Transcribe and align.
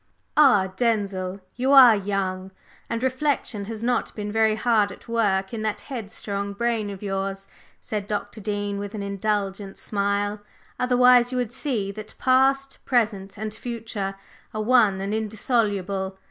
"Ah, 0.35 0.71
Denzil, 0.77 1.41
you 1.55 1.71
are 1.73 1.95
young, 1.95 2.49
and 2.89 3.03
reflection 3.03 3.65
has 3.65 3.83
not 3.83 4.15
been 4.15 4.31
very 4.31 4.55
hard 4.55 4.91
at 4.91 5.07
work 5.07 5.53
in 5.53 5.61
that 5.61 5.81
headstrong 5.81 6.53
brain 6.53 6.89
of 6.89 7.03
yours," 7.03 7.47
said 7.79 8.07
Dr. 8.07 8.41
Dean 8.41 8.79
with 8.79 8.95
an 8.95 9.03
indulgent 9.03 9.77
smile, 9.77 10.41
"otherwise 10.79 11.31
you 11.31 11.37
would 11.37 11.53
see 11.53 11.91
that 11.91 12.15
past, 12.17 12.79
present 12.83 13.37
and 13.37 13.53
future 13.53 14.15
are 14.55 14.63
one 14.63 14.99
and 15.01 15.13
indissoluble. 15.13 16.17